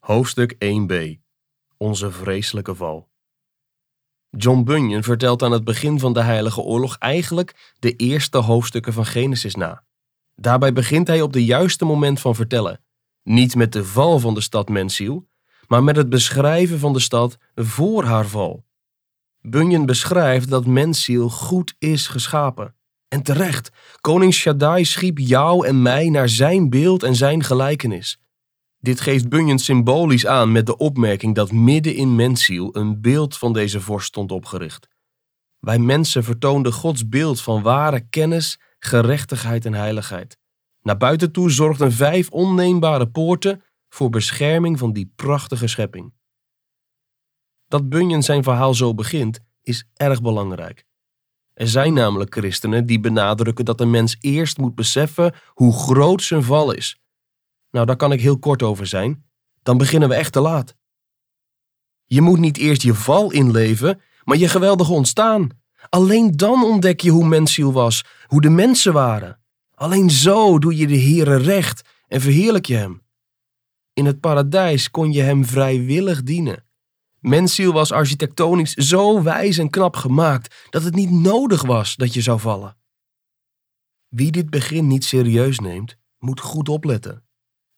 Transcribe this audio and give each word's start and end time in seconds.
Hoofdstuk 0.00 0.54
1b 0.54 1.20
Onze 1.76 2.10
vreselijke 2.10 2.74
val. 2.74 3.08
John 4.30 4.62
Bunyan 4.62 5.02
vertelt 5.02 5.42
aan 5.42 5.52
het 5.52 5.64
begin 5.64 5.98
van 5.98 6.12
de 6.12 6.22
Heilige 6.22 6.60
Oorlog 6.60 6.96
eigenlijk 6.98 7.74
de 7.78 7.96
eerste 7.96 8.38
hoofdstukken 8.38 8.92
van 8.92 9.06
Genesis 9.06 9.54
na. 9.54 9.84
Daarbij 10.34 10.72
begint 10.72 11.06
hij 11.06 11.22
op 11.22 11.32
de 11.32 11.44
juiste 11.44 11.84
moment 11.84 12.20
van 12.20 12.34
vertellen. 12.34 12.84
Niet 13.22 13.54
met 13.54 13.72
de 13.72 13.84
val 13.84 14.18
van 14.18 14.34
de 14.34 14.40
stad 14.40 14.68
Mensiel, 14.68 15.28
maar 15.66 15.84
met 15.84 15.96
het 15.96 16.08
beschrijven 16.08 16.78
van 16.78 16.92
de 16.92 17.00
stad 17.00 17.38
voor 17.54 18.04
haar 18.04 18.26
val. 18.26 18.64
Bunyan 19.40 19.86
beschrijft 19.86 20.48
dat 20.48 20.66
Mensiel 20.66 21.28
goed 21.28 21.74
is 21.78 22.06
geschapen. 22.06 22.74
En 23.08 23.22
terecht, 23.22 23.70
koning 24.00 24.34
Shaddai 24.34 24.84
schiep 24.84 25.18
jou 25.18 25.66
en 25.66 25.82
mij 25.82 26.08
naar 26.08 26.28
zijn 26.28 26.70
beeld 26.70 27.02
en 27.02 27.16
zijn 27.16 27.44
gelijkenis. 27.44 28.20
Dit 28.82 29.00
geeft 29.00 29.28
Bunyan 29.28 29.58
symbolisch 29.58 30.26
aan 30.26 30.52
met 30.52 30.66
de 30.66 30.76
opmerking 30.76 31.34
dat 31.34 31.52
midden 31.52 31.94
in 31.94 32.14
mensziel 32.14 32.76
een 32.76 33.00
beeld 33.00 33.36
van 33.36 33.52
deze 33.52 33.80
vorst 33.80 34.06
stond 34.06 34.32
opgericht. 34.32 34.88
Wij 35.58 35.78
mensen 35.78 36.24
vertoonden 36.24 36.72
Gods 36.72 37.08
beeld 37.08 37.40
van 37.40 37.62
ware 37.62 38.08
kennis, 38.10 38.60
gerechtigheid 38.78 39.64
en 39.64 39.74
heiligheid. 39.74 40.38
Naar 40.82 40.96
buiten 40.96 41.32
toe 41.32 41.50
zorgden 41.50 41.92
vijf 41.92 42.30
onneembare 42.30 43.08
poorten 43.08 43.62
voor 43.88 44.10
bescherming 44.10 44.78
van 44.78 44.92
die 44.92 45.12
prachtige 45.16 45.66
schepping. 45.66 46.12
Dat 47.68 47.88
Bunyan 47.88 48.22
zijn 48.22 48.42
verhaal 48.42 48.74
zo 48.74 48.94
begint, 48.94 49.40
is 49.62 49.88
erg 49.94 50.22
belangrijk. 50.22 50.84
Er 51.54 51.68
zijn 51.68 51.92
namelijk 51.92 52.34
christenen 52.34 52.86
die 52.86 53.00
benadrukken 53.00 53.64
dat 53.64 53.80
een 53.80 53.90
mens 53.90 54.16
eerst 54.20 54.58
moet 54.58 54.74
beseffen 54.74 55.34
hoe 55.46 55.72
groot 55.72 56.22
zijn 56.22 56.42
val 56.42 56.72
is 56.72 57.00
nou, 57.70 57.86
daar 57.86 57.96
kan 57.96 58.12
ik 58.12 58.20
heel 58.20 58.38
kort 58.38 58.62
over 58.62 58.86
zijn. 58.86 59.24
Dan 59.62 59.78
beginnen 59.78 60.08
we 60.08 60.14
echt 60.14 60.32
te 60.32 60.40
laat. 60.40 60.74
Je 62.04 62.20
moet 62.20 62.38
niet 62.38 62.56
eerst 62.56 62.82
je 62.82 62.94
val 62.94 63.32
inleven, 63.32 64.00
maar 64.24 64.36
je 64.36 64.48
geweldige 64.48 64.92
ontstaan. 64.92 65.48
Alleen 65.88 66.36
dan 66.36 66.64
ontdek 66.64 67.00
je 67.00 67.10
hoe 67.10 67.26
mensziel 67.26 67.72
was, 67.72 68.04
hoe 68.26 68.40
de 68.40 68.50
mensen 68.50 68.92
waren. 68.92 69.40
Alleen 69.74 70.10
zo 70.10 70.58
doe 70.58 70.76
je 70.76 70.86
de 70.86 71.00
Heere 71.00 71.36
recht 71.36 71.88
en 72.08 72.20
verheerlijk 72.20 72.66
je 72.66 72.76
hem. 72.76 73.02
In 73.92 74.06
het 74.06 74.20
paradijs 74.20 74.90
kon 74.90 75.12
je 75.12 75.22
hem 75.22 75.44
vrijwillig 75.44 76.22
dienen. 76.22 76.64
Mensziel 77.20 77.72
was 77.72 77.92
architectonisch 77.92 78.72
zo 78.72 79.22
wijs 79.22 79.58
en 79.58 79.70
knap 79.70 79.96
gemaakt 79.96 80.66
dat 80.70 80.82
het 80.82 80.94
niet 80.94 81.10
nodig 81.10 81.62
was 81.62 81.96
dat 81.96 82.14
je 82.14 82.20
zou 82.20 82.40
vallen. 82.40 82.76
Wie 84.08 84.30
dit 84.30 84.50
begin 84.50 84.86
niet 84.86 85.04
serieus 85.04 85.58
neemt, 85.58 85.96
moet 86.18 86.40
goed 86.40 86.68
opletten. 86.68 87.24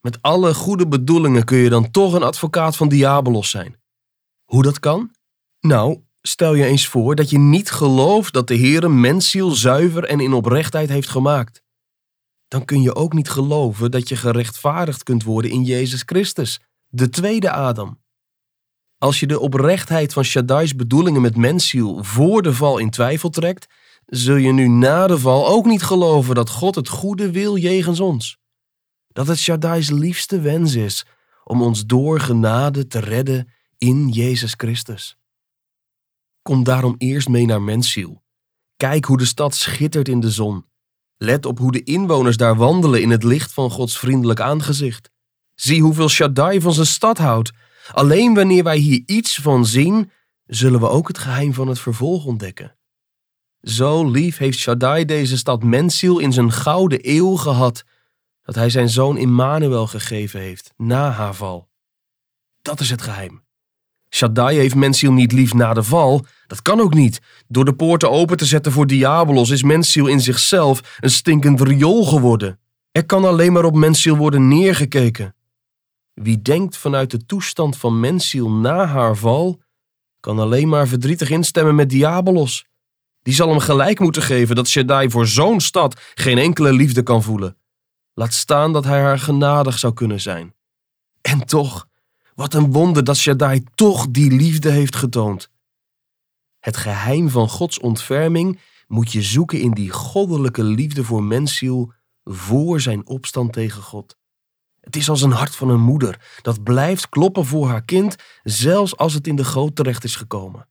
Met 0.03 0.22
alle 0.22 0.55
goede 0.55 0.89
bedoelingen 0.89 1.45
kun 1.45 1.58
je 1.58 1.69
dan 1.69 1.91
toch 1.91 2.12
een 2.12 2.22
advocaat 2.22 2.77
van 2.77 2.89
Diabolos 2.89 3.50
zijn. 3.50 3.81
Hoe 4.45 4.62
dat 4.62 4.78
kan? 4.78 5.11
Nou, 5.61 6.00
stel 6.22 6.55
je 6.55 6.64
eens 6.64 6.86
voor 6.86 7.14
dat 7.14 7.31
je 7.31 7.39
niet 7.39 7.70
gelooft 7.70 8.33
dat 8.33 8.47
de 8.47 8.55
Heer 8.55 8.84
een 8.84 9.00
mensziel 9.00 9.50
zuiver 9.50 10.05
en 10.05 10.20
in 10.20 10.33
oprechtheid 10.33 10.89
heeft 10.89 11.08
gemaakt. 11.08 11.62
Dan 12.48 12.64
kun 12.64 12.83
je 12.83 12.95
ook 12.95 13.12
niet 13.12 13.30
geloven 13.30 13.91
dat 13.91 14.08
je 14.08 14.17
gerechtvaardigd 14.17 15.03
kunt 15.03 15.23
worden 15.23 15.50
in 15.50 15.64
Jezus 15.64 16.03
Christus, 16.06 16.61
de 16.89 17.08
tweede 17.08 17.50
Adam. 17.50 18.00
Als 18.98 19.20
je 19.20 19.27
de 19.27 19.41
oprechtheid 19.41 20.12
van 20.12 20.25
Shaddai's 20.25 20.77
bedoelingen 20.77 21.20
met 21.20 21.36
mensziel 21.36 22.05
voor 22.05 22.42
de 22.42 22.55
val 22.55 22.78
in 22.78 22.91
twijfel 22.91 23.28
trekt, 23.28 23.67
zul 24.06 24.36
je 24.36 24.53
nu 24.53 24.69
na 24.69 25.06
de 25.06 25.19
val 25.19 25.48
ook 25.48 25.64
niet 25.64 25.83
geloven 25.83 26.34
dat 26.34 26.50
God 26.50 26.75
het 26.75 26.89
goede 26.89 27.30
wil 27.30 27.56
jegens 27.56 28.00
ons 28.00 28.41
dat 29.12 29.27
het 29.27 29.38
Shaddai's 29.38 29.91
liefste 29.91 30.41
wens 30.41 30.74
is 30.74 31.06
om 31.44 31.62
ons 31.62 31.86
door 31.86 32.20
genade 32.20 32.86
te 32.86 32.98
redden 32.98 33.48
in 33.78 34.08
Jezus 34.08 34.55
Christus. 34.56 35.16
Kom 36.42 36.64
daarom 36.64 36.94
eerst 36.98 37.28
mee 37.28 37.46
naar 37.46 37.62
Mensiel. 37.62 38.22
Kijk 38.77 39.05
hoe 39.05 39.18
de 39.18 39.24
stad 39.24 39.55
schittert 39.55 40.08
in 40.08 40.20
de 40.20 40.30
zon. 40.30 40.64
Let 41.17 41.46
op 41.46 41.58
hoe 41.58 41.72
de 41.72 41.83
inwoners 41.83 42.36
daar 42.36 42.56
wandelen 42.56 43.02
in 43.02 43.11
het 43.11 43.24
licht 43.24 43.52
van 43.52 43.70
Gods 43.70 43.98
vriendelijk 43.98 44.40
aangezicht. 44.40 45.11
Zie 45.55 45.83
hoeveel 45.83 46.08
Shaddai 46.08 46.61
van 46.61 46.72
zijn 46.72 46.86
stad 46.86 47.18
houdt. 47.18 47.52
Alleen 47.92 48.34
wanneer 48.34 48.64
wij 48.64 48.77
hier 48.77 49.02
iets 49.06 49.36
van 49.36 49.67
zien, 49.67 50.11
zullen 50.46 50.80
we 50.80 50.89
ook 50.89 51.08
het 51.08 51.18
geheim 51.18 51.55
van 51.55 51.68
het 51.68 51.78
vervolg 51.78 52.24
ontdekken. 52.24 52.77
Zo 53.62 54.11
lief 54.11 54.39
heeft 54.39 54.58
Shaddai 54.58 55.05
deze 55.05 55.36
stad 55.36 55.62
Mensiel 55.62 56.18
in 56.18 56.33
zijn 56.33 56.52
gouden 56.52 56.98
eeuw 57.02 57.36
gehad 57.36 57.84
dat 58.42 58.55
hij 58.55 58.70
zijn 58.70 58.89
zoon 58.89 59.17
Immanuel 59.17 59.86
gegeven 59.86 60.41
heeft 60.41 60.73
na 60.77 61.11
haar 61.11 61.35
val. 61.35 61.69
Dat 62.63 62.80
is 62.80 62.91
het 62.91 63.03
geheim. 63.03 63.42
Shaddai 64.14 64.58
heeft 64.58 64.75
Mensiel 64.75 65.13
niet 65.13 65.33
lief 65.33 65.55
na 65.55 65.75
de 65.75 65.83
val. 65.83 66.25
Dat 66.47 66.63
kan 66.63 66.81
ook 66.81 66.95
niet. 66.95 67.20
Door 67.48 67.64
de 67.64 67.75
poorten 67.75 68.11
open 68.11 68.36
te 68.36 68.45
zetten 68.45 68.73
voor 68.73 68.86
Diabolos 68.86 69.51
is 69.51 69.63
Mensiel 69.63 70.07
in 70.07 70.20
zichzelf 70.20 70.97
een 71.01 71.11
stinkend 71.11 71.61
riool 71.61 72.05
geworden. 72.05 72.61
Er 72.91 73.07
kan 73.07 73.25
alleen 73.25 73.52
maar 73.52 73.64
op 73.64 73.75
Mensiel 73.75 74.17
worden 74.17 74.48
neergekeken. 74.48 75.35
Wie 76.14 76.42
denkt 76.42 76.77
vanuit 76.77 77.11
de 77.11 77.27
toestand 77.27 77.77
van 77.77 78.01
Mensiel 78.01 78.51
na 78.51 78.86
haar 78.86 79.17
val, 79.17 79.61
kan 80.20 80.39
alleen 80.39 80.69
maar 80.69 80.89
verdrietig 80.89 81.31
instemmen 81.31 81.75
met 81.75 81.91
Diabolos. 81.91 82.64
Die 83.23 83.35
zal 83.35 83.48
hem 83.48 83.58
gelijk 83.58 83.98
moeten 83.98 84.23
geven 84.23 84.57
dat 84.57 84.69
Shaddai 84.69 85.11
voor 85.11 85.27
zo'n 85.27 85.61
stad 85.61 86.01
geen 86.14 86.39
enkele 86.39 86.73
liefde 86.73 87.02
kan 87.02 87.23
voelen. 87.23 87.57
Laat 88.14 88.33
staan 88.33 88.73
dat 88.73 88.84
hij 88.84 89.00
haar 89.00 89.18
genadig 89.18 89.78
zou 89.78 89.92
kunnen 89.92 90.20
zijn. 90.20 90.55
En 91.20 91.46
toch, 91.46 91.89
wat 92.34 92.55
een 92.55 92.73
wonder 92.73 93.05
dat 93.05 93.17
Shaddai 93.17 93.64
toch 93.74 94.06
die 94.11 94.30
liefde 94.30 94.70
heeft 94.70 94.96
getoond. 94.96 95.50
Het 96.58 96.77
geheim 96.77 97.28
van 97.28 97.48
Gods 97.48 97.80
ontferming 97.80 98.61
moet 98.86 99.12
je 99.12 99.22
zoeken 99.22 99.61
in 99.61 99.70
die 99.70 99.90
goddelijke 99.90 100.64
liefde 100.64 101.05
voor 101.05 101.22
mensziel 101.22 101.92
voor 102.24 102.80
zijn 102.80 103.06
opstand 103.06 103.52
tegen 103.52 103.83
God. 103.83 104.17
Het 104.80 104.96
is 104.96 105.08
als 105.08 105.22
een 105.22 105.33
hart 105.33 105.56
van 105.56 105.68
een 105.68 105.80
moeder 105.80 106.39
dat 106.42 106.62
blijft 106.62 107.08
kloppen 107.08 107.45
voor 107.45 107.68
haar 107.68 107.84
kind, 107.84 108.17
zelfs 108.42 108.96
als 108.96 109.14
het 109.14 109.27
in 109.27 109.36
de 109.36 109.45
goot 109.45 109.77
terecht 109.77 110.05
is 110.05 110.17
gekomen. 110.17 110.68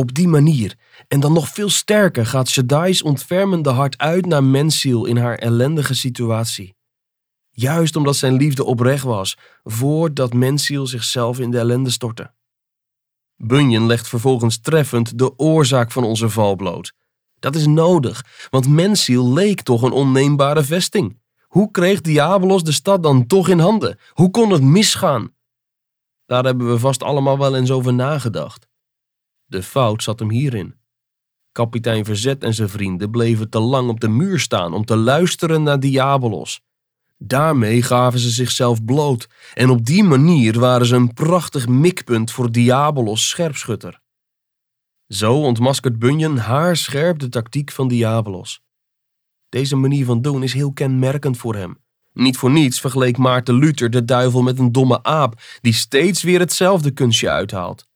Op 0.00 0.14
die 0.14 0.28
manier, 0.28 0.78
en 1.08 1.20
dan 1.20 1.32
nog 1.32 1.48
veel 1.48 1.68
sterker, 1.68 2.26
gaat 2.26 2.48
Shaddai's 2.48 3.02
ontfermende 3.02 3.70
hart 3.70 3.98
uit 3.98 4.26
naar 4.26 4.44
mensziel 4.44 5.04
in 5.04 5.16
haar 5.16 5.34
ellendige 5.34 5.94
situatie. 5.94 6.74
Juist 7.50 7.96
omdat 7.96 8.16
zijn 8.16 8.32
liefde 8.32 8.64
oprecht 8.64 9.04
was, 9.04 9.36
voordat 9.64 10.32
mensziel 10.32 10.86
zichzelf 10.86 11.38
in 11.38 11.50
de 11.50 11.58
ellende 11.58 11.90
stortte. 11.90 12.32
Bunyan 13.36 13.86
legt 13.86 14.08
vervolgens 14.08 14.60
treffend 14.60 15.18
de 15.18 15.38
oorzaak 15.38 15.90
van 15.90 16.04
onze 16.04 16.28
val 16.28 16.56
bloot. 16.56 16.92
Dat 17.38 17.54
is 17.54 17.66
nodig, 17.66 18.24
want 18.50 18.68
mensziel 18.68 19.32
leek 19.32 19.62
toch 19.62 19.82
een 19.82 19.92
onneembare 19.92 20.62
vesting. 20.62 21.20
Hoe 21.46 21.70
kreeg 21.70 22.00
Diabolos 22.00 22.64
de 22.64 22.72
stad 22.72 23.02
dan 23.02 23.26
toch 23.26 23.48
in 23.48 23.58
handen? 23.58 23.98
Hoe 24.10 24.30
kon 24.30 24.50
het 24.50 24.62
misgaan? 24.62 25.34
Daar 26.26 26.44
hebben 26.44 26.70
we 26.70 26.78
vast 26.78 27.02
allemaal 27.02 27.38
wel 27.38 27.56
eens 27.56 27.70
over 27.70 27.94
nagedacht. 27.94 28.68
De 29.50 29.62
fout 29.62 30.02
zat 30.02 30.18
hem 30.18 30.30
hierin. 30.30 30.74
Kapitein 31.52 32.04
Verzet 32.04 32.44
en 32.44 32.54
zijn 32.54 32.68
vrienden 32.68 33.10
bleven 33.10 33.50
te 33.50 33.58
lang 33.58 33.88
op 33.88 34.00
de 34.00 34.08
muur 34.08 34.38
staan 34.38 34.72
om 34.72 34.84
te 34.84 34.96
luisteren 34.96 35.62
naar 35.62 35.80
Diabolos. 35.80 36.60
Daarmee 37.18 37.82
gaven 37.82 38.18
ze 38.18 38.30
zichzelf 38.30 38.84
bloot 38.84 39.28
en 39.54 39.70
op 39.70 39.84
die 39.84 40.02
manier 40.02 40.58
waren 40.58 40.86
ze 40.86 40.96
een 40.96 41.12
prachtig 41.12 41.68
mikpunt 41.68 42.32
voor 42.32 42.52
Diabolos 42.52 43.28
scherpschutter. 43.28 44.00
Zo 45.08 45.40
ontmaskert 45.40 45.98
Bunyan 45.98 46.36
haarscherp 46.36 47.18
de 47.18 47.28
tactiek 47.28 47.70
van 47.70 47.88
Diabolos. 47.88 48.62
Deze 49.48 49.76
manier 49.76 50.04
van 50.04 50.22
doen 50.22 50.42
is 50.42 50.52
heel 50.52 50.72
kenmerkend 50.72 51.36
voor 51.36 51.54
hem. 51.54 51.78
Niet 52.12 52.36
voor 52.36 52.50
niets 52.50 52.80
vergeleek 52.80 53.16
Maarten 53.16 53.54
Luther 53.54 53.90
de 53.90 54.04
duivel 54.04 54.42
met 54.42 54.58
een 54.58 54.72
domme 54.72 55.02
aap 55.02 55.40
die 55.60 55.72
steeds 55.72 56.22
weer 56.22 56.38
hetzelfde 56.40 56.90
kunstje 56.90 57.30
uithaalt. 57.30 57.89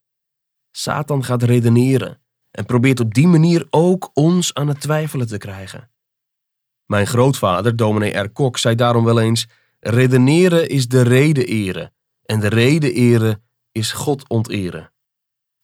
Satan 0.76 1.24
gaat 1.24 1.42
redeneren 1.42 2.20
en 2.50 2.64
probeert 2.64 3.00
op 3.00 3.14
die 3.14 3.26
manier 3.26 3.66
ook 3.70 4.10
ons 4.14 4.54
aan 4.54 4.68
het 4.68 4.80
twijfelen 4.80 5.26
te 5.26 5.38
krijgen. 5.38 5.90
Mijn 6.86 7.06
grootvader, 7.06 7.76
dominee 7.76 8.18
R. 8.18 8.30
Kok, 8.30 8.58
zei 8.58 8.74
daarom 8.74 9.04
wel 9.04 9.20
eens: 9.20 9.48
redeneren 9.80 10.68
is 10.68 10.88
de 10.88 11.02
reden 11.02 11.46
eren 11.46 11.92
en 12.22 12.40
de 12.40 12.48
reden 12.48 12.92
eren 12.92 13.42
is 13.72 13.92
God 13.92 14.28
onteren. 14.28 14.92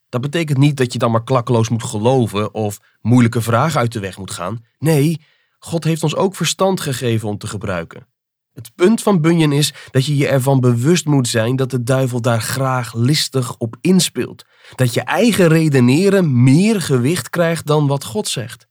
Dat 0.08 0.20
betekent 0.20 0.58
niet 0.58 0.76
dat 0.76 0.92
je 0.92 0.98
dan 0.98 1.10
maar 1.10 1.24
klakkeloos 1.24 1.68
moet 1.68 1.84
geloven 1.84 2.54
of 2.54 2.78
moeilijke 3.00 3.40
vragen 3.40 3.80
uit 3.80 3.92
de 3.92 4.00
weg 4.00 4.18
moet 4.18 4.30
gaan. 4.30 4.64
Nee, 4.78 5.20
God 5.58 5.84
heeft 5.84 6.02
ons 6.02 6.16
ook 6.16 6.34
verstand 6.34 6.80
gegeven 6.80 7.28
om 7.28 7.38
te 7.38 7.46
gebruiken. 7.46 8.06
Het 8.52 8.74
punt 8.74 9.02
van 9.02 9.20
Bunyan 9.20 9.52
is 9.52 9.74
dat 9.90 10.06
je 10.06 10.16
je 10.16 10.28
ervan 10.28 10.60
bewust 10.60 11.06
moet 11.06 11.28
zijn 11.28 11.56
dat 11.56 11.70
de 11.70 11.82
duivel 11.82 12.20
daar 12.20 12.40
graag 12.40 12.94
listig 12.94 13.56
op 13.56 13.76
inspeelt. 13.80 14.44
Dat 14.74 14.94
je 14.94 15.00
eigen 15.00 15.48
redeneren 15.48 16.42
meer 16.42 16.80
gewicht 16.80 17.30
krijgt 17.30 17.66
dan 17.66 17.86
wat 17.86 18.04
God 18.04 18.28
zegt. 18.28 18.68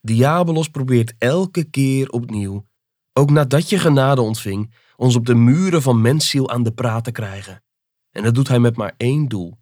Diabolos 0.00 0.68
probeert 0.68 1.14
elke 1.18 1.64
keer 1.64 2.08
opnieuw, 2.08 2.66
ook 3.12 3.30
nadat 3.30 3.68
je 3.68 3.78
genade 3.78 4.20
ontving, 4.20 4.74
ons 4.96 5.16
op 5.16 5.26
de 5.26 5.34
muren 5.34 5.82
van 5.82 6.00
mensziel 6.00 6.50
aan 6.50 6.62
de 6.62 6.72
praat 6.72 7.04
te 7.04 7.12
krijgen. 7.12 7.62
En 8.10 8.22
dat 8.22 8.34
doet 8.34 8.48
hij 8.48 8.58
met 8.58 8.76
maar 8.76 8.94
één 8.96 9.28
doel. 9.28 9.58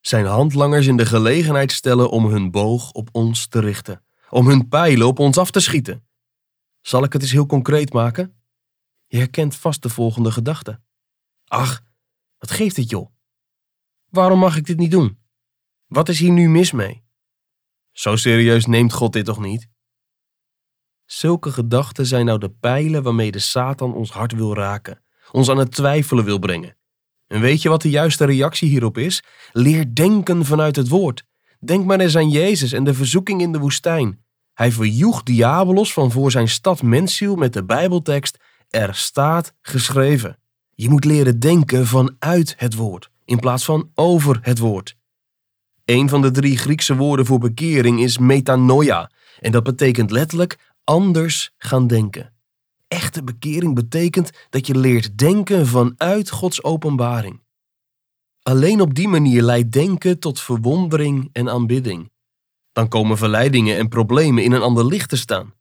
Zijn 0.00 0.26
handlangers 0.26 0.86
in 0.86 0.96
de 0.96 1.06
gelegenheid 1.06 1.72
stellen 1.72 2.10
om 2.10 2.26
hun 2.26 2.50
boog 2.50 2.92
op 2.92 3.08
ons 3.12 3.46
te 3.46 3.60
richten, 3.60 4.04
om 4.30 4.48
hun 4.48 4.68
pijlen 4.68 5.06
op 5.06 5.18
ons 5.18 5.38
af 5.38 5.50
te 5.50 5.60
schieten. 5.60 6.06
Zal 6.82 7.04
ik 7.04 7.12
het 7.12 7.22
eens 7.22 7.30
heel 7.30 7.46
concreet 7.46 7.92
maken? 7.92 8.42
Je 9.06 9.16
herkent 9.16 9.56
vast 9.56 9.82
de 9.82 9.88
volgende 9.88 10.32
gedachte. 10.32 10.80
Ach, 11.46 11.82
wat 12.38 12.50
geeft 12.50 12.76
het 12.76 12.90
joh? 12.90 13.10
Waarom 14.08 14.38
mag 14.38 14.56
ik 14.56 14.66
dit 14.66 14.78
niet 14.78 14.90
doen? 14.90 15.18
Wat 15.86 16.08
is 16.08 16.18
hier 16.18 16.30
nu 16.30 16.48
mis 16.48 16.72
mee? 16.72 17.04
Zo 17.92 18.16
serieus 18.16 18.66
neemt 18.66 18.92
God 18.92 19.12
dit 19.12 19.24
toch 19.24 19.40
niet? 19.40 19.68
Zulke 21.04 21.52
gedachten 21.52 22.06
zijn 22.06 22.26
nou 22.26 22.38
de 22.38 22.50
pijlen 22.50 23.02
waarmee 23.02 23.30
de 23.32 23.38
Satan 23.38 23.94
ons 23.94 24.10
hart 24.10 24.32
wil 24.32 24.54
raken, 24.54 25.02
ons 25.30 25.48
aan 25.48 25.58
het 25.58 25.72
twijfelen 25.72 26.24
wil 26.24 26.38
brengen. 26.38 26.76
En 27.26 27.40
weet 27.40 27.62
je 27.62 27.68
wat 27.68 27.82
de 27.82 27.90
juiste 27.90 28.24
reactie 28.24 28.68
hierop 28.68 28.98
is? 28.98 29.22
Leer 29.52 29.94
denken 29.94 30.44
vanuit 30.44 30.76
het 30.76 30.88
woord. 30.88 31.24
Denk 31.60 31.84
maar 31.84 32.00
eens 32.00 32.16
aan 32.16 32.30
Jezus 32.30 32.72
en 32.72 32.84
de 32.84 32.94
verzoeking 32.94 33.40
in 33.40 33.52
de 33.52 33.58
woestijn. 33.58 34.24
Hij 34.54 34.72
verjoeg 34.72 35.22
diabolos 35.22 35.92
van 35.92 36.10
voor 36.10 36.30
zijn 36.30 36.48
stad 36.48 36.82
mensziel 36.82 37.36
met 37.36 37.52
de 37.52 37.64
Bijbeltekst: 37.64 38.38
Er 38.70 38.94
staat 38.94 39.54
geschreven. 39.60 40.38
Je 40.74 40.88
moet 40.88 41.04
leren 41.04 41.40
denken 41.40 41.86
vanuit 41.86 42.54
het 42.56 42.74
woord, 42.74 43.10
in 43.24 43.38
plaats 43.38 43.64
van 43.64 43.90
over 43.94 44.38
het 44.42 44.58
woord. 44.58 44.96
Een 45.84 46.08
van 46.08 46.22
de 46.22 46.30
drie 46.30 46.56
Griekse 46.56 46.96
woorden 46.96 47.26
voor 47.26 47.38
bekering 47.38 48.00
is 48.00 48.18
metanoia, 48.18 49.10
en 49.40 49.52
dat 49.52 49.62
betekent 49.62 50.10
letterlijk 50.10 50.72
anders 50.84 51.54
gaan 51.58 51.86
denken. 51.86 52.32
Echte 52.88 53.22
bekering 53.22 53.74
betekent 53.74 54.30
dat 54.50 54.66
je 54.66 54.78
leert 54.78 55.18
denken 55.18 55.66
vanuit 55.66 56.30
Gods 56.30 56.62
openbaring. 56.62 57.40
Alleen 58.42 58.80
op 58.80 58.94
die 58.94 59.08
manier 59.08 59.42
leidt 59.42 59.72
denken 59.72 60.18
tot 60.18 60.40
verwondering 60.40 61.28
en 61.32 61.48
aanbidding. 61.48 62.10
Dan 62.72 62.88
komen 62.88 63.16
verleidingen 63.16 63.76
en 63.76 63.88
problemen 63.88 64.44
in 64.44 64.52
een 64.52 64.62
ander 64.62 64.86
licht 64.86 65.08
te 65.08 65.16
staan. 65.16 65.54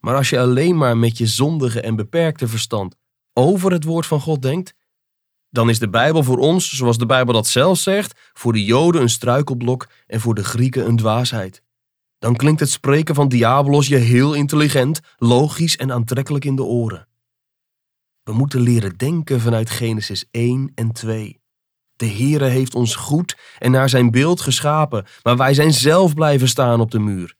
Maar 0.00 0.16
als 0.16 0.30
je 0.30 0.40
alleen 0.40 0.76
maar 0.76 0.96
met 0.96 1.18
je 1.18 1.26
zondige 1.26 1.80
en 1.80 1.96
beperkte 1.96 2.48
verstand 2.48 2.96
over 3.32 3.72
het 3.72 3.84
woord 3.84 4.06
van 4.06 4.20
God 4.20 4.42
denkt, 4.42 4.74
dan 5.50 5.68
is 5.68 5.78
de 5.78 5.88
Bijbel 5.88 6.22
voor 6.22 6.38
ons, 6.38 6.76
zoals 6.76 6.98
de 6.98 7.06
Bijbel 7.06 7.34
dat 7.34 7.46
zelf 7.46 7.78
zegt, 7.78 8.30
voor 8.32 8.52
de 8.52 8.64
Joden 8.64 9.02
een 9.02 9.08
struikelblok 9.08 9.88
en 10.06 10.20
voor 10.20 10.34
de 10.34 10.44
Grieken 10.44 10.86
een 10.86 10.96
dwaasheid. 10.96 11.62
Dan 12.18 12.36
klinkt 12.36 12.60
het 12.60 12.70
spreken 12.70 13.14
van 13.14 13.28
Diabolos 13.28 13.86
je 13.86 13.96
heel 13.96 14.34
intelligent, 14.34 15.00
logisch 15.16 15.76
en 15.76 15.92
aantrekkelijk 15.92 16.44
in 16.44 16.56
de 16.56 16.62
oren. 16.62 17.08
We 18.22 18.32
moeten 18.32 18.60
leren 18.60 18.96
denken 18.96 19.40
vanuit 19.40 19.70
Genesis 19.70 20.24
1 20.30 20.72
en 20.74 20.92
2. 20.92 21.41
De 22.02 22.08
Heere 22.08 22.44
heeft 22.44 22.74
ons 22.74 22.94
goed 22.94 23.36
en 23.58 23.70
naar 23.70 23.88
zijn 23.88 24.10
beeld 24.10 24.40
geschapen, 24.40 25.06
maar 25.22 25.36
wij 25.36 25.54
zijn 25.54 25.72
zelf 25.72 26.14
blijven 26.14 26.48
staan 26.48 26.80
op 26.80 26.90
de 26.90 26.98
muur. 26.98 27.34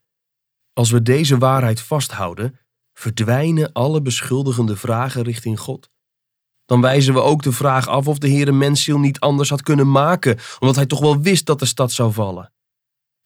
Als 0.73 0.91
we 0.91 1.03
deze 1.03 1.39
waarheid 1.39 1.81
vasthouden, 1.81 2.59
verdwijnen 2.93 3.73
alle 3.73 4.03
beschuldigende 4.03 4.77
vragen 4.77 5.23
richting 5.23 5.61
God. 5.61 5.91
Dan 6.65 6.81
wijzen 6.81 7.15
we 7.15 7.21
ook 7.21 7.43
de 7.43 7.53
vraag 7.53 7.89
af 7.89 8.09
of 8.09 8.19
de 8.19 8.29
Heere 8.29 8.53
mensziel 8.53 8.99
niet 8.99 9.21
anders 9.21 9.51
had 9.51 9.63
kunnen 9.63 9.91
maken, 9.91 10.39
omdat 10.59 10.77
hij 10.77 10.87
toch 10.87 11.01
wel 11.01 11.21
wist 11.21 11.47
dat 11.47 11.59
de 11.59 11.67
stad 11.67 11.93
zou 11.93 12.13
vallen. 12.13 12.53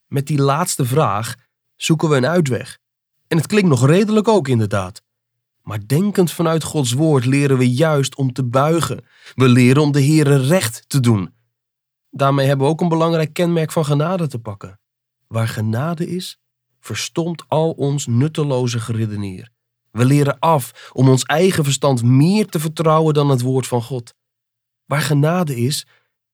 Met 0.06 0.26
die 0.26 0.38
laatste 0.38 0.84
vraag 0.84 1.34
zoeken 1.74 2.08
we 2.08 2.16
een 2.16 2.26
uitweg. 2.26 2.78
En 3.26 3.36
het 3.36 3.46
klinkt 3.46 3.68
nog 3.68 3.86
redelijk 3.86 4.28
ook 4.28 4.48
inderdaad. 4.48 5.02
Maar 5.68 5.86
denkend 5.86 6.32
vanuit 6.32 6.64
Gods 6.64 6.92
woord 6.92 7.24
leren 7.24 7.58
we 7.58 7.72
juist 7.72 8.16
om 8.16 8.32
te 8.32 8.44
buigen. 8.44 9.04
We 9.34 9.48
leren 9.48 9.82
om 9.82 9.92
de 9.92 10.04
Heere 10.04 10.36
recht 10.36 10.84
te 10.88 11.00
doen. 11.00 11.34
Daarmee 12.10 12.46
hebben 12.46 12.66
we 12.66 12.72
ook 12.72 12.80
een 12.80 12.88
belangrijk 12.88 13.32
kenmerk 13.32 13.72
van 13.72 13.84
genade 13.84 14.26
te 14.26 14.38
pakken. 14.38 14.80
Waar 15.26 15.48
genade 15.48 16.08
is, 16.08 16.40
verstomt 16.80 17.44
al 17.48 17.70
ons 17.70 18.06
nutteloze 18.06 18.80
geredeneer. 18.80 19.50
We 19.90 20.04
leren 20.04 20.38
af 20.38 20.90
om 20.92 21.08
ons 21.08 21.22
eigen 21.22 21.64
verstand 21.64 22.02
meer 22.02 22.46
te 22.46 22.60
vertrouwen 22.60 23.14
dan 23.14 23.28
het 23.30 23.40
woord 23.40 23.66
van 23.66 23.82
God. 23.82 24.14
Waar 24.84 25.00
genade 25.02 25.56
is, 25.56 25.86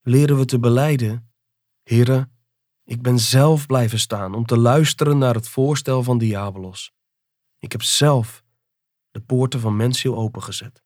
leren 0.03 0.39
we 0.39 0.45
te 0.45 0.59
beleiden: 0.59 1.33
Heere, 1.83 2.29
ik 2.85 3.03
ben 3.03 3.19
zelf 3.19 3.67
blijven 3.67 3.99
staan 3.99 4.35
om 4.35 4.47
te 4.47 4.59
luisteren 4.59 5.19
naar 5.19 5.35
het 5.35 5.49
voorstel 5.49 6.03
van 6.03 6.19
Diabolos. 6.19 6.93
Ik 7.59 7.73
heb 7.73 7.83
zelf 7.83 8.42
de 9.13 9.21
poorten 9.21 9.61
van 9.61 9.77
mensziel 9.77 10.17
opengezet. 10.17 10.83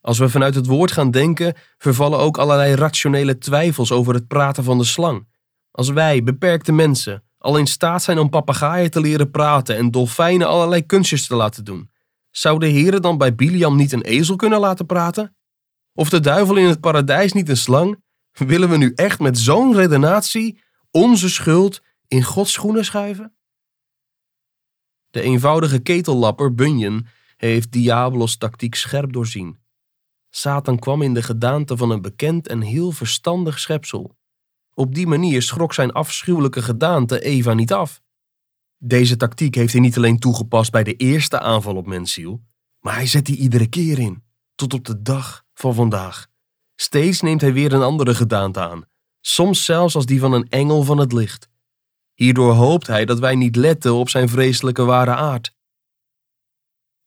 Als 0.00 0.18
we 0.18 0.28
vanuit 0.28 0.54
het 0.54 0.66
woord 0.66 0.92
gaan 0.92 1.10
denken, 1.10 1.54
vervallen 1.78 2.18
ook 2.18 2.38
allerlei 2.38 2.74
rationele 2.74 3.38
twijfels 3.38 3.92
over 3.92 4.14
het 4.14 4.28
praten 4.28 4.64
van 4.64 4.78
de 4.78 4.84
slang. 4.84 5.28
Als 5.70 5.88
wij, 5.88 6.22
beperkte 6.22 6.72
mensen, 6.72 7.24
al 7.38 7.56
in 7.56 7.66
staat 7.66 8.02
zijn 8.02 8.18
om 8.18 8.30
papegaaien 8.30 8.90
te 8.90 9.00
leren 9.00 9.30
praten 9.30 9.76
en 9.76 9.90
dolfijnen 9.90 10.48
allerlei 10.48 10.86
kunstjes 10.86 11.26
te 11.26 11.34
laten 11.34 11.64
doen, 11.64 11.90
zou 12.30 12.58
de 12.58 12.70
Heere 12.70 13.00
dan 13.00 13.18
bij 13.18 13.34
Biliam 13.34 13.76
niet 13.76 13.92
een 13.92 14.02
ezel 14.02 14.36
kunnen 14.36 14.60
laten 14.60 14.86
praten? 14.86 15.36
Of 15.94 16.08
de 16.08 16.20
duivel 16.20 16.56
in 16.56 16.66
het 16.66 16.80
paradijs 16.80 17.32
niet 17.32 17.48
een 17.48 17.56
slang? 17.56 18.02
Willen 18.32 18.68
we 18.68 18.76
nu 18.76 18.92
echt 18.94 19.20
met 19.20 19.38
zo'n 19.38 19.74
redenatie 19.74 20.62
onze 20.90 21.28
schuld 21.28 21.82
in 22.08 22.22
Gods 22.22 22.52
schoenen 22.52 22.84
schuiven? 22.84 23.34
De 25.10 25.20
eenvoudige 25.20 25.78
ketellapper 25.78 26.54
Bunyan 26.54 27.06
heeft 27.36 27.72
Diabolos 27.72 28.36
tactiek 28.36 28.74
scherp 28.74 29.12
doorzien. 29.12 29.58
Satan 30.30 30.78
kwam 30.78 31.02
in 31.02 31.14
de 31.14 31.22
gedaante 31.22 31.76
van 31.76 31.90
een 31.90 32.02
bekend 32.02 32.48
en 32.48 32.60
heel 32.60 32.92
verstandig 32.92 33.58
schepsel. 33.58 34.16
Op 34.74 34.94
die 34.94 35.06
manier 35.06 35.42
schrok 35.42 35.74
zijn 35.74 35.92
afschuwelijke 35.92 36.62
gedaante 36.62 37.20
Eva 37.20 37.54
niet 37.54 37.72
af. 37.72 38.02
Deze 38.76 39.16
tactiek 39.16 39.54
heeft 39.54 39.72
hij 39.72 39.80
niet 39.80 39.96
alleen 39.96 40.18
toegepast 40.18 40.70
bij 40.70 40.84
de 40.84 40.96
eerste 40.96 41.40
aanval 41.40 41.76
op 41.76 41.86
mensziel, 41.86 42.42
maar 42.80 42.94
hij 42.94 43.06
zet 43.06 43.26
die 43.26 43.36
iedere 43.36 43.66
keer 43.66 43.98
in, 43.98 44.22
tot 44.54 44.74
op 44.74 44.84
de 44.84 45.02
dag 45.02 45.44
van 45.54 45.74
vandaag. 45.74 46.26
Steeds 46.76 47.20
neemt 47.20 47.40
hij 47.40 47.52
weer 47.52 47.72
een 47.72 47.82
andere 47.82 48.14
gedaante 48.14 48.60
aan, 48.60 48.84
soms 49.20 49.64
zelfs 49.64 49.94
als 49.94 50.06
die 50.06 50.20
van 50.20 50.32
een 50.32 50.48
engel 50.48 50.82
van 50.82 50.98
het 50.98 51.12
licht. 51.12 51.49
Hierdoor 52.20 52.52
hoopt 52.52 52.86
hij 52.86 53.04
dat 53.04 53.18
wij 53.18 53.34
niet 53.34 53.56
letten 53.56 53.94
op 53.94 54.08
zijn 54.08 54.28
vreselijke 54.28 54.84
ware 54.84 55.14
aard. 55.14 55.54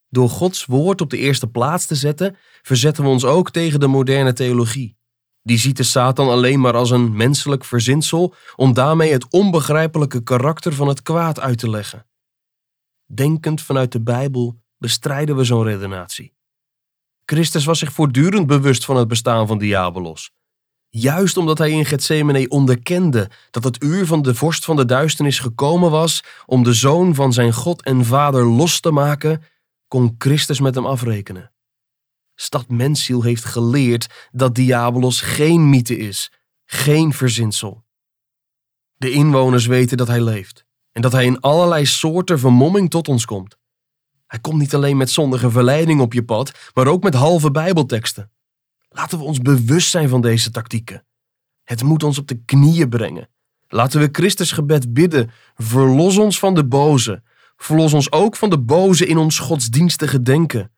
Door 0.10 0.30
Gods 0.30 0.66
woord 0.66 1.02
op 1.02 1.10
de 1.10 1.18
eerste 1.18 1.48
plaats 1.48 1.86
te 1.86 1.96
zetten, 1.96 2.38
verzetten 2.62 3.04
we 3.04 3.10
ons 3.10 3.26
ook 3.26 3.52
tegen 3.52 3.80
de 3.80 3.88
moderne 3.88 4.34
theologie. 4.34 4.98
Die 5.42 5.58
ziet 5.58 5.78
de 5.78 5.84
Satan 5.84 6.30
alleen 6.30 6.60
maar 6.60 6.74
als 6.74 6.90
een 6.90 7.16
menselijk 7.16 7.66
verzinsel 7.66 8.34
om 8.56 8.74
daarmee 8.74 9.12
het 9.12 9.32
onbegrijpelijke 9.32 10.24
karakter 10.24 10.74
van 10.74 10.88
het 10.88 11.02
kwaad 11.02 11.40
uit 11.40 11.58
te 11.58 11.70
leggen. 11.70 12.08
Denkend 13.06 13.62
vanuit 13.62 13.92
de 13.92 14.02
Bijbel 14.02 14.62
bestrijden 14.78 15.36
we 15.36 15.44
zo'n 15.44 15.64
redenatie. 15.64 16.36
Christus 17.26 17.66
was 17.66 17.80
zich 17.80 17.92
voortdurend 17.92 18.48
bewust 18.48 18.86
van 18.86 18.96
het 18.96 19.08
bestaan 19.08 19.48
van 19.48 19.58
Diabolos. 19.58 20.32
Juist 20.96 21.38
omdat 21.38 21.58
hij 21.58 21.72
in 21.72 21.86
Gethsemane 21.86 22.48
onderkende 22.48 23.30
dat 23.52 23.64
het 23.64 23.84
uur 23.84 24.06
van 24.06 24.22
de 24.22 24.36
vorst 24.36 24.66
van 24.66 24.76
de 24.76 24.86
duisternis 24.86 25.40
gekomen 25.40 25.92
was 25.92 26.24
om 26.46 26.64
de 26.64 26.74
zoon 26.74 27.16
van 27.16 27.34
zijn 27.34 27.54
God 27.54 27.84
en 27.84 28.06
vader 28.06 28.46
los 28.46 28.80
te 28.80 28.92
maken, 28.92 29.44
kon 29.88 30.16
Christus 30.18 30.60
met 30.60 30.76
hem 30.76 30.86
afrekenen. 30.86 31.52
Stad 32.36 32.70
Mensziel 32.70 33.24
heeft 33.24 33.46
geleerd 33.46 34.30
dat 34.32 34.56
Diabolos 34.56 35.22
geen 35.22 35.70
mythe 35.70 35.98
is, 35.98 36.32
geen 36.66 37.14
verzinsel. 37.14 37.84
De 38.94 39.12
inwoners 39.12 39.66
weten 39.66 39.98
dat 39.98 40.08
hij 40.08 40.22
leeft 40.22 40.66
en 40.92 41.02
dat 41.02 41.12
hij 41.12 41.26
in 41.26 41.40
allerlei 41.40 41.86
soorten 41.86 42.40
vermomming 42.40 42.90
tot 42.90 43.08
ons 43.08 43.26
komt. 43.26 43.58
Hij 44.28 44.40
komt 44.40 44.60
niet 44.60 44.76
alleen 44.76 44.98
met 44.98 45.10
zondige 45.10 45.52
verleiding 45.52 46.02
op 46.02 46.14
je 46.14 46.24
pad, 46.24 46.72
maar 46.74 46.88
ook 46.88 47.04
met 47.04 47.14
halve 47.14 47.52
Bijbelteksten. 47.52 48.33
Laten 48.94 49.18
we 49.18 49.24
ons 49.24 49.40
bewust 49.40 49.90
zijn 49.90 50.10
van 50.10 50.22
deze 50.22 50.52
tactieken. 50.52 51.06
Het 51.64 51.84
moet 51.84 52.04
ons 52.04 52.18
op 52.18 52.28
de 52.28 52.44
knieën 52.46 52.90
brengen. 52.90 53.30
Laten 53.68 54.00
we 54.00 54.10
Christus 54.12 54.52
gebed 54.52 54.94
bidden: 54.94 55.32
verlos 55.56 56.18
ons 56.18 56.40
van 56.40 56.56
de 56.56 56.66
boze. 56.66 57.24
Verlos 57.56 57.94
ons 57.94 58.12
ook 58.12 58.36
van 58.36 58.50
de 58.50 58.60
boze 58.60 59.08
in 59.08 59.18
ons 59.18 59.40
godsdienstige 59.40 60.22
denken. 60.22 60.72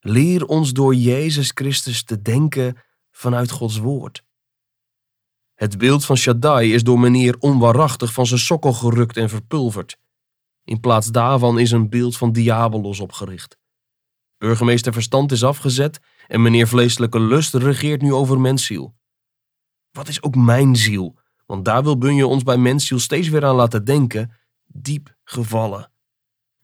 Leer 0.00 0.44
ons 0.46 0.72
door 0.72 0.94
Jezus 0.94 1.50
Christus 1.54 2.04
te 2.04 2.22
denken 2.22 2.76
vanuit 3.10 3.50
Gods 3.50 3.78
woord. 3.78 4.24
Het 5.54 5.78
beeld 5.78 6.04
van 6.04 6.16
Shaddai 6.16 6.74
is 6.74 6.82
door 6.82 7.00
meneer 7.00 7.36
onwaarachtig 7.38 8.12
van 8.12 8.26
zijn 8.26 8.40
sokkel 8.40 8.72
gerukt 8.72 9.16
en 9.16 9.28
verpulverd. 9.28 9.98
In 10.64 10.80
plaats 10.80 11.06
daarvan 11.06 11.58
is 11.58 11.70
een 11.70 11.88
beeld 11.88 12.16
van 12.16 12.32
Diabolos 12.32 13.00
opgericht. 13.00 13.58
Burgemeester 14.42 14.92
Verstand 14.92 15.32
is 15.32 15.44
afgezet 15.44 16.00
en 16.28 16.42
meneer 16.42 16.68
Vleeselijke 16.68 17.20
Lust 17.20 17.54
regeert 17.54 18.02
nu 18.02 18.12
over 18.12 18.40
mensziel. 18.40 18.94
Wat 19.90 20.08
is 20.08 20.22
ook 20.22 20.34
mijn 20.34 20.76
ziel? 20.76 21.18
Want 21.46 21.64
daar 21.64 21.82
wil 21.82 21.98
Bunje 21.98 22.26
ons 22.26 22.42
bij 22.42 22.56
mensziel 22.56 22.98
steeds 22.98 23.28
weer 23.28 23.44
aan 23.44 23.54
laten 23.54 23.84
denken, 23.84 24.32
diep 24.66 25.16
gevallen. 25.24 25.90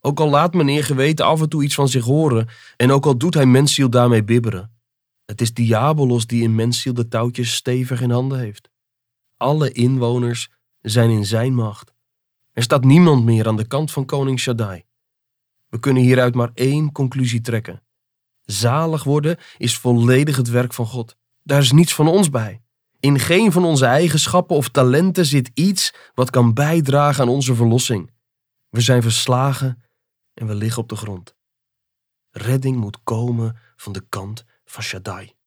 Ook 0.00 0.20
al 0.20 0.28
laat 0.28 0.54
meneer 0.54 0.84
geweten 0.84 1.24
af 1.24 1.40
en 1.40 1.48
toe 1.48 1.62
iets 1.62 1.74
van 1.74 1.88
zich 1.88 2.04
horen 2.04 2.48
en 2.76 2.90
ook 2.90 3.06
al 3.06 3.18
doet 3.18 3.34
hij 3.34 3.46
mensziel 3.46 3.90
daarmee 3.90 4.24
bibberen. 4.24 4.72
Het 5.24 5.40
is 5.40 5.54
Diabolos 5.54 6.26
die 6.26 6.42
in 6.42 6.54
mensziel 6.54 6.94
de 6.94 7.08
touwtjes 7.08 7.54
stevig 7.54 8.00
in 8.00 8.10
handen 8.10 8.38
heeft. 8.38 8.70
Alle 9.36 9.72
inwoners 9.72 10.50
zijn 10.80 11.10
in 11.10 11.26
zijn 11.26 11.54
macht. 11.54 11.94
Er 12.52 12.62
staat 12.62 12.84
niemand 12.84 13.24
meer 13.24 13.46
aan 13.46 13.56
de 13.56 13.66
kant 13.66 13.90
van 13.90 14.04
koning 14.04 14.40
Shaddai. 14.40 14.86
We 15.68 15.78
kunnen 15.78 16.02
hieruit 16.02 16.34
maar 16.34 16.50
één 16.54 16.92
conclusie 16.92 17.40
trekken. 17.40 17.82
Zalig 18.42 19.04
worden 19.04 19.36
is 19.56 19.78
volledig 19.78 20.36
het 20.36 20.48
werk 20.48 20.72
van 20.72 20.86
God. 20.86 21.16
Daar 21.42 21.60
is 21.60 21.72
niets 21.72 21.94
van 21.94 22.08
ons 22.08 22.30
bij. 22.30 22.62
In 23.00 23.18
geen 23.18 23.52
van 23.52 23.64
onze 23.64 23.86
eigenschappen 23.86 24.56
of 24.56 24.68
talenten 24.68 25.26
zit 25.26 25.50
iets 25.54 25.94
wat 26.14 26.30
kan 26.30 26.54
bijdragen 26.54 27.22
aan 27.22 27.28
onze 27.28 27.54
verlossing. 27.54 28.10
We 28.68 28.80
zijn 28.80 29.02
verslagen 29.02 29.82
en 30.34 30.46
we 30.46 30.54
liggen 30.54 30.82
op 30.82 30.88
de 30.88 30.96
grond. 30.96 31.36
Redding 32.30 32.76
moet 32.76 33.02
komen 33.02 33.56
van 33.76 33.92
de 33.92 34.06
kant 34.08 34.44
van 34.64 34.82
Shaddai. 34.82 35.37